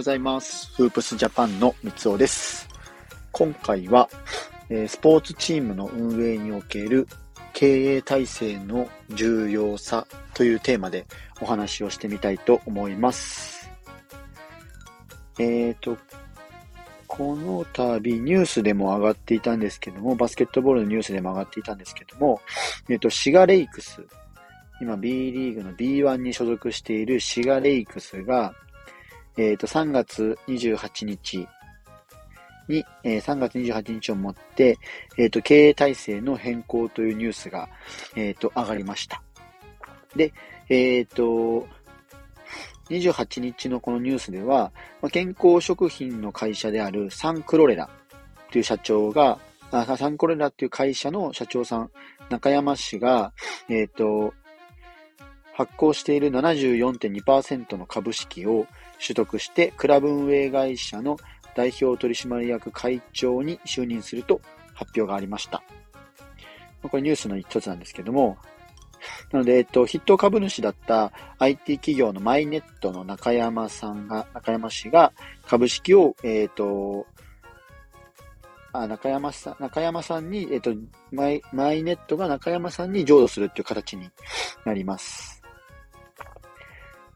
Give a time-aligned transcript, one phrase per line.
[0.00, 0.72] ございます。
[0.76, 2.66] フープスジャパンの三尾です。
[3.32, 4.08] 今回は、
[4.70, 7.06] えスポーツチームの運営における
[7.52, 11.04] 経営体制の重要さというテーマで
[11.42, 13.70] お話をしてみたいと思います。
[15.38, 15.98] えっ、ー、と、
[17.06, 22.40] この度ニュースでも上がっていたんですけども、バスケットボールのニュースでも上がっていたんですけども、
[22.88, 24.02] えっ、ー、と、シガレイクス、
[24.80, 28.54] 今 B リーグの B1 に所属しているシガレイクスが、
[29.40, 31.48] えっ、ー、と、3月28日
[32.68, 34.76] に、えー、3月28日をもって、
[35.16, 37.70] えっ、ー、と、経営体制の変更というニュースが、
[38.16, 39.22] えっ、と、上がりました。
[40.14, 40.34] で、
[40.68, 41.66] えっ、と、
[42.90, 47.88] 28日のこのニュースでは、ま、健康食品の会社であるサンクロレラ
[48.52, 49.38] という社長が、
[49.70, 51.90] あサンクロレラっていう会社の社長さん、
[52.28, 53.32] 中山氏が、
[53.70, 54.34] えっ、と、
[55.54, 58.66] 発行している74.2%の株式を
[59.00, 61.16] 取得して、クラブ運営会社の
[61.56, 64.40] 代表取締役会長に就任すると
[64.74, 65.62] 発表がありました。
[66.82, 68.38] これニュースの一つなんですけども、
[69.32, 75.12] なので、えっと、筆頭株主だった IT 企業のマイネットの中山さんが、中山氏が
[75.46, 77.06] 株式を、えっと、
[78.72, 80.72] あ、中山さん、中山さんに、えっと、
[81.10, 84.10] マイ、マイネットが中山さんに譲渡するっていう形に
[84.64, 85.39] なります。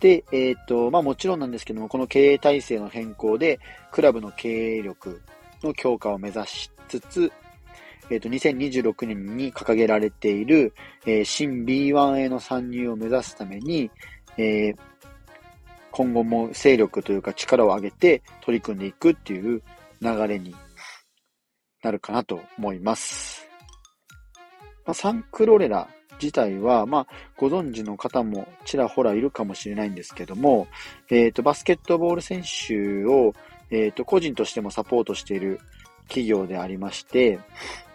[0.00, 5.22] で、えっ、と、まあもちろんなんですけども、この経営体制の変更で、クラブの経営力
[5.62, 7.32] の強化を目指しつつ、
[8.10, 10.74] えっ、と、2026年に掲げられている、
[11.06, 13.90] えー、新 B1 への参入を目指すために、
[14.36, 14.76] えー、
[15.90, 19.62] 今後も勢力というか力を上げて取り組んでいくっていう
[20.02, 20.54] 流れに
[21.82, 23.48] なるかなと思います。
[24.84, 25.88] まあ、サンクロレラ
[26.20, 30.66] 自体は、まあ、ご存知の方もちらほらいるかもしれないんですけども、
[31.10, 33.34] えっ、ー、と、バスケットボール選手を、
[33.70, 35.60] えっ、ー、と、個人としてもサポートしている
[36.08, 37.38] 企業でありまして、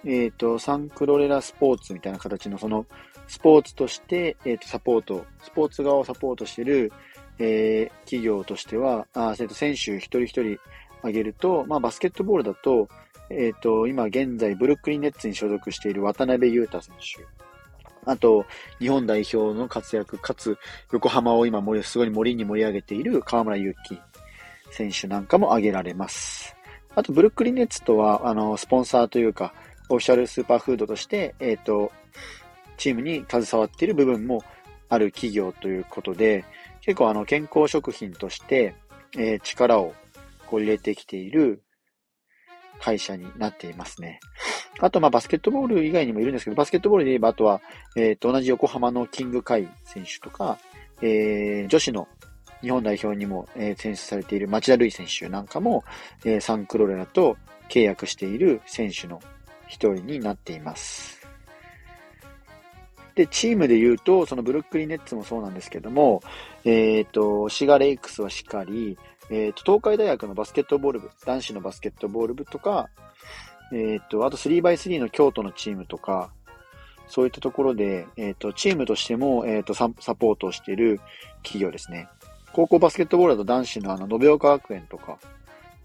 [0.05, 2.85] えっ、ー、と、サンクロレラスポーツみたいな形のその、
[3.27, 6.91] スポーツとして、えっ、と、サポート、スポーツ側をサポートしている、
[7.41, 10.57] え企業としては、あ選手一人一人
[10.99, 12.89] 挙げると、まあ、バスケットボールだと、
[13.29, 17.25] えっ、と、今現在、ブルックリンネッツに所属している渡辺裕太選手。
[18.09, 18.45] あと、
[18.79, 20.57] 日本代表の活躍、かつ、
[20.91, 24.01] 横浜を今、すごい森に盛り上げている河村勇輝
[24.71, 26.55] 選手なんかも挙げられます。
[26.95, 29.53] あと、ブルックリンネッツとは、あの、スポンサーというか、
[29.89, 31.91] オフィシャルスーパーフードとして、えっ、ー、と、
[32.77, 34.43] チームに携わっている部分も
[34.87, 36.45] ある企業ということで、
[36.81, 38.75] 結構あの、健康食品として、
[39.17, 39.93] えー、力を
[40.47, 41.63] こう入れてきている
[42.79, 44.19] 会社になっていますね。
[44.79, 47.61] あと、まあ、バスケットボール以外にもいるんですけど、バスケットボールで言えば、あとは、
[47.95, 50.57] えっ、ー、と、同じ横浜のキングカイ選手とか、
[51.01, 52.07] えー、女子の
[52.61, 55.83] 日本代表にも、えー、選出されている町田瑠唯選手なんかも、
[56.25, 57.37] えー、サンクロレラと
[57.69, 59.21] 契約している選手の
[59.67, 61.19] 一人になっています。
[63.15, 66.21] で、チームで言うと、そのブルックリンネッツもそうなんですけども、
[66.63, 68.97] えっ、ー、と、シガレイクスはしっかり、
[69.29, 72.89] えっ、ー、と、東海大学のバスケットボール部、男子のバスケットボール部とか、
[73.71, 76.31] えっ、と、あと 3x3 の京都のチームとか、
[77.07, 80.99] そういったところで、えっ、と、チームとしても、えっ、とサ、サポートをしている
[81.43, 82.07] 企業ですね。
[82.53, 85.17] 高校バスケットボールだと男子のあの、延岡学園とか、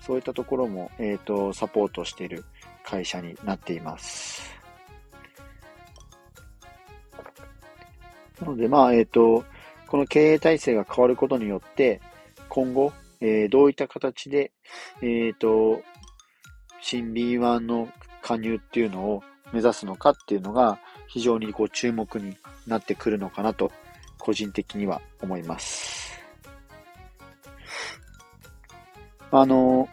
[0.00, 2.44] そういったところも、えっ、と、サポートしている
[2.82, 4.54] 会社になっています。
[8.40, 9.44] なので、まあ、えっ、と、
[9.86, 12.00] この経営体制が変わることによって、
[12.48, 14.52] 今後、えー、どういった形で、
[15.00, 15.82] えっ、と、
[16.86, 17.88] 新 B1 の
[18.20, 19.22] 加入っていうのを
[19.54, 20.78] 目指すのかっていうのが
[21.08, 22.36] 非常にこう注目に
[22.66, 23.72] なってくるのかなと
[24.18, 26.20] 個人的には思います。
[29.30, 29.88] あの、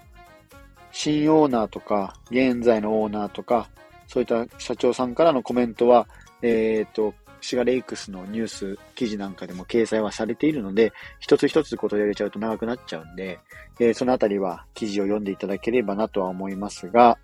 [0.91, 3.69] 新オーナーとか、現在のオーナーとか、
[4.05, 6.09] そういった社長さんからのコメントは、
[6.41, 13.39] えっ、ー、と、シガレイクスのニュース記事なんかでも掲載はされているので、一つ一つことをやれちゃうと長くなっちゃうんで、
[13.79, 17.17] えー、そのあたりは記事を読んでいただければなとは思いますが、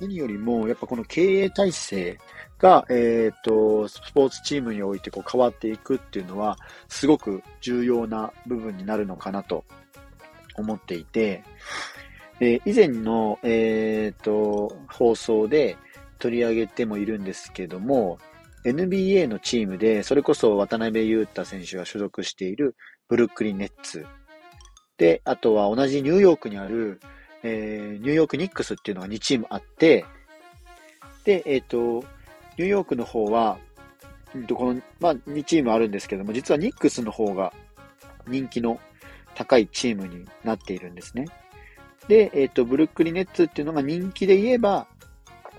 [0.00, 2.18] 何よりも、やっぱこの経営体制
[2.58, 6.58] が、えっ、ー、と、スポーツチームにおいてこう変わっていくっていうのは、
[6.88, 9.64] すごく重要な部分になるのかなと
[10.56, 11.44] 思っていて、
[12.40, 15.76] えー、以前の、えっ、ー、と、放送で、
[16.24, 18.18] 取り上げてもいるんですけども、
[18.64, 22.76] NBA のチームで、それこそ渡辺裕太選手が所属している
[23.08, 24.06] ブルックリンネッツ。
[24.96, 26.98] で、あとは同じニューヨークにある、
[27.42, 30.06] えー、ニューヨークニックスっていうのが2チームあって、
[31.24, 31.76] で、えっ、ー、と、
[32.56, 33.58] ニューヨークの方は、
[34.54, 37.52] この、まあ、2チームあるんですけども、実はニックスの方が
[38.26, 38.80] 人気の
[39.34, 41.26] 高いチームになっているんですね。
[42.08, 44.86] で、えっ、ー、と、ブルックリンネッツっていうのが人気で言えば、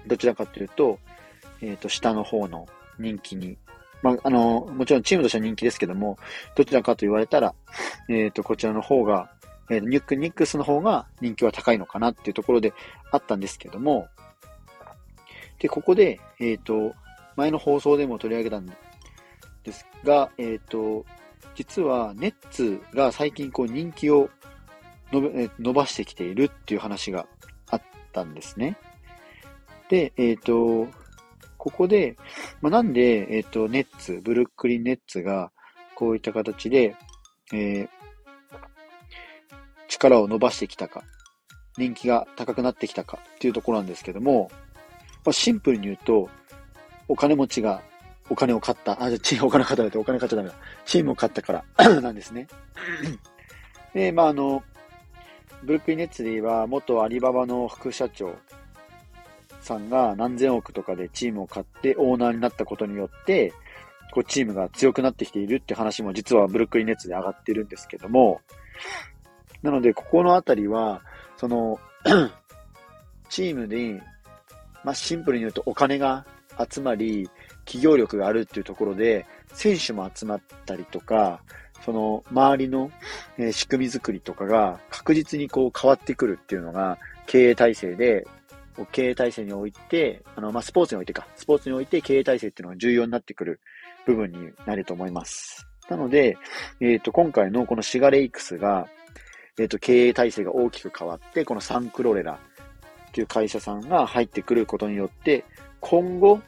[0.08, 1.00] どちらかというと、
[1.62, 2.68] えっ、ー、と、下の方の
[3.00, 3.58] 人気に、
[4.02, 6.18] まあ、あの、もちろんチームとしては人気ですけども、
[6.56, 7.54] どちらかと言われたら、
[8.10, 9.32] えっ、ー、と、こちらの方が、
[9.70, 12.74] えー、ニュック、ニックスの方が人気は高いのかなっていうところで
[13.12, 14.08] あったんですけども、
[15.60, 16.94] で、ここで、えっ、と、
[17.36, 18.66] 前の放送でも取り上げたん
[19.64, 21.06] ですが、えっ、と、
[21.56, 24.30] 実はネッツが最近こう人気を
[25.12, 27.28] 伸ばしてきているっていう話が
[27.70, 27.82] あっ
[28.12, 28.78] たんですね。
[29.90, 30.92] で、えっ、ー、と、
[31.58, 32.18] ここで、
[32.62, 35.52] まあ、なんで、えっ、ー、と、ネッツ、ブルックリンネッツが
[35.96, 36.96] こういった形で、
[37.54, 37.90] えー、
[39.88, 41.04] 力を伸ばしてきたか、
[41.78, 44.50] 人気が高くなってきたかっていうところなんですけども、
[45.26, 46.30] まあ、シンプルに言うと、
[47.08, 47.82] お金持ちが
[48.30, 49.02] お金を買った。
[49.04, 50.56] あ、じゃチームお金買ったらお金買っちゃダメだ。
[50.86, 52.48] チームを買ったから なんですね。
[53.94, 54.64] で、まあ、あの、
[55.64, 58.36] ブルックリンネッツで言えば、元アリババの副社長
[59.66, 63.52] さんが何千億とかでチームを買ってオーナーになったことによって、
[64.14, 68.42] こうチームが強くなってきているって話も実はブルックリンネッツで上がってるんですけども、
[69.62, 71.02] なので、ここのあたりは、
[71.38, 71.80] その
[73.30, 74.02] チームで、
[74.84, 76.26] まあ、シンプルに言うとお金が
[76.72, 77.30] 集まり、
[77.66, 81.42] 企業力があるっていうところで、選手も集まったりとか、
[81.84, 82.92] その周りの、
[83.38, 88.28] え仕組み作りとかが確実にこう変わってくるっていうのが経営体制で、
[88.92, 93.62] 経営体制において、あの、まあ、スポーツにおいてか、スポーツにおいて経営体制っていうのが重要になってくる
[94.06, 95.66] 部分になると思います。
[95.90, 96.38] なので、
[96.82, 98.88] えっ、ー、と、今回のこのシガレイクスが、
[99.58, 105.46] えっ、ー、と、経営体制が大きく変わって、このサンクロレラっていう会社さんが入ってくることによって、
[105.80, 106.42] 今後、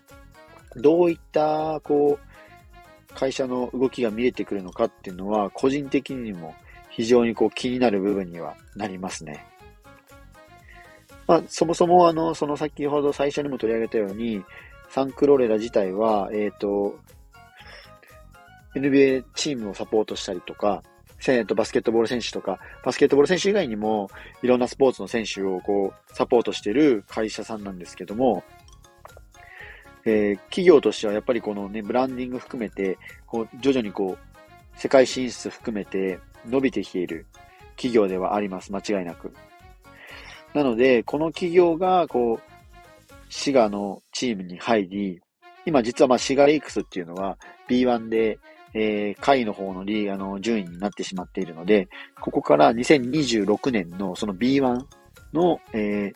[0.75, 6.53] どういった、こう、会社の動きが見えてくるのかっていうのは、個人的にも
[6.89, 9.45] 非常にこう気になる部分にはなりますね。
[11.27, 14.43] まあ、そもそもあの、その先ほど最初にも取り上げたように、
[14.89, 16.97] サンクロレラ自体は、えっ、ー、と、
[18.75, 20.83] NBA チームをサポートしたりとか、
[21.27, 24.09] えとバスケットボール選手とか、バスケットボール選手以外にも、
[24.43, 28.43] いろんなスポーツの選手をこう、サポートしてる会社さんなんですけども、
[30.05, 37.25] えー、企業としてはやっぱりこのね、ブランディング含めて、こう、徐々にこう、世界進出含めて伸びてきている
[37.75, 38.71] 企業ではあります。
[38.71, 39.33] 間違いなく。
[40.53, 42.47] なので、この企業が、こう、
[43.29, 45.21] シガのチームに入り、
[45.65, 47.37] 今実はまあシガレイクスっていうのは
[47.69, 48.39] B1 で、
[48.73, 51.89] えー、下位の方のリーあの順位になってしまっているので、
[52.21, 54.85] ここから2026年のその B1
[55.33, 56.13] の、え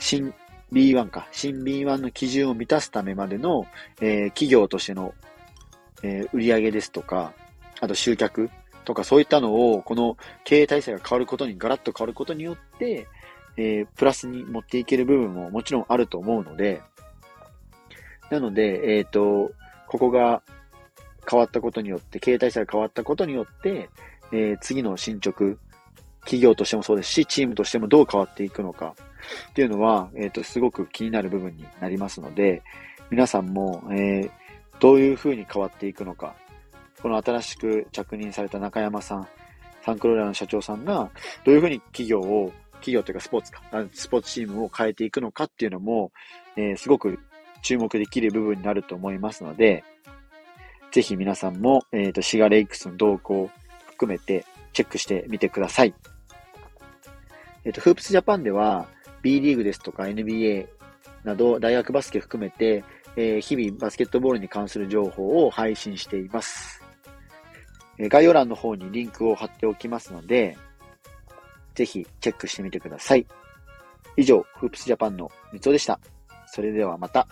[0.00, 0.32] 新
[0.72, 3.66] B1 か、新 B1 の基準を満たすためまでの、
[4.00, 5.14] えー、企業としての、
[6.02, 7.32] えー、売上ですとか、
[7.80, 8.50] あと集客
[8.84, 13.06] とかそういったのを、この経営体制が変わることに、ガラッと変わることによって、
[13.58, 16.80] えー、プラスに持っていける部分ももちろんあると思うので、
[18.30, 19.52] なので、えっ、ー、と、
[19.88, 20.42] ここが
[21.28, 23.90] 変わったことによって、経営体制が変わったことによって、
[24.30, 25.56] えー、次の進捗、
[26.20, 28.94] 企業としてもそうですし、チームとしてもどう変わっていくのか、
[29.50, 32.62] っていうのは、えっ、ー、と、すごく気になる部分になりますので、
[33.10, 34.30] 皆さんも、えー、
[34.78, 36.34] どういう風に変わっていくのか、
[37.02, 39.28] この新しく着任された中山さん、
[39.84, 41.10] サンクローラーの社長さんが、
[41.44, 46.12] どういう風に企業を、企業というかスポーツか、スポーツチームを変えていくのかっていうのも、
[46.56, 47.18] えー、すごく
[47.62, 49.84] 注目できる部分になると思いますので、
[50.90, 53.50] ぜひ皆さんも、えっ、ー、と、シガレイクスの動向を
[53.90, 55.94] 含めてチェックしてみてください。
[57.64, 58.86] えっ、ー、と、フープスジャパンでは、
[59.22, 60.68] B リーグですとか NBA
[61.24, 62.84] など大学バスケ含めて、
[63.16, 66.82] えー、日々バスケットボールに関する情報を配信しています。
[67.98, 70.56] 概要欄の方にリンクを貼っておきますので、
[71.78, 73.24] ぜひチェックしてみてください。
[74.16, 76.00] 以上、フープスジャパンの三つおでした。
[76.48, 77.28] それではまた。